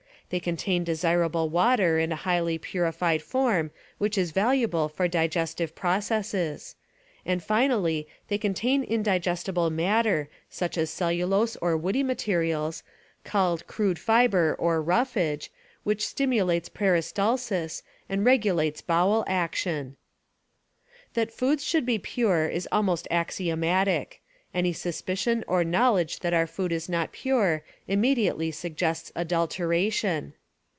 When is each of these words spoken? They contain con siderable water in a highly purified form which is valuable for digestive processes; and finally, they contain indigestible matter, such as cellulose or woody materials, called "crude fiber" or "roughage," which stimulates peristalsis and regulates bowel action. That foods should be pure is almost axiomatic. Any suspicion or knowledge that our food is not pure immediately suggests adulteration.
They 0.31 0.39
contain 0.39 0.85
con 0.85 0.95
siderable 0.95 1.49
water 1.49 1.99
in 1.99 2.13
a 2.13 2.15
highly 2.15 2.57
purified 2.57 3.21
form 3.21 3.69
which 3.97 4.17
is 4.17 4.31
valuable 4.31 4.87
for 4.87 5.09
digestive 5.09 5.75
processes; 5.75 6.77
and 7.25 7.43
finally, 7.43 8.07
they 8.29 8.37
contain 8.37 8.81
indigestible 8.85 9.69
matter, 9.69 10.29
such 10.49 10.77
as 10.77 10.89
cellulose 10.89 11.57
or 11.57 11.75
woody 11.75 12.01
materials, 12.01 12.81
called 13.25 13.67
"crude 13.67 13.99
fiber" 13.99 14.55
or 14.57 14.81
"roughage," 14.81 15.51
which 15.83 16.07
stimulates 16.07 16.69
peristalsis 16.69 17.83
and 18.07 18.23
regulates 18.23 18.79
bowel 18.79 19.25
action. 19.27 19.97
That 21.13 21.33
foods 21.33 21.61
should 21.65 21.85
be 21.85 21.99
pure 21.99 22.47
is 22.47 22.69
almost 22.71 23.05
axiomatic. 23.11 24.19
Any 24.53 24.73
suspicion 24.73 25.45
or 25.47 25.63
knowledge 25.63 26.19
that 26.19 26.33
our 26.33 26.45
food 26.45 26.73
is 26.73 26.89
not 26.89 27.13
pure 27.13 27.63
immediately 27.87 28.51
suggests 28.51 29.09
adulteration. 29.15 30.33